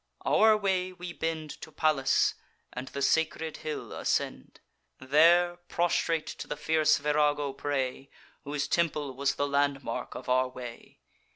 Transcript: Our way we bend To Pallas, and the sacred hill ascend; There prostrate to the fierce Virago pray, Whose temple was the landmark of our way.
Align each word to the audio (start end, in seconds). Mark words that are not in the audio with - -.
Our 0.25 0.57
way 0.57 0.91
we 0.91 1.13
bend 1.13 1.51
To 1.61 1.71
Pallas, 1.71 2.33
and 2.73 2.87
the 2.87 3.03
sacred 3.03 3.57
hill 3.57 3.93
ascend; 3.93 4.59
There 4.97 5.57
prostrate 5.69 6.25
to 6.25 6.47
the 6.47 6.57
fierce 6.57 6.97
Virago 6.97 7.53
pray, 7.53 8.09
Whose 8.43 8.67
temple 8.67 9.13
was 9.15 9.35
the 9.35 9.47
landmark 9.47 10.15
of 10.15 10.27
our 10.27 10.47
way. 10.49 11.01